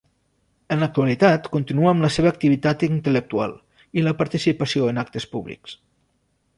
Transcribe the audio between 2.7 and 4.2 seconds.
intel·lectual i la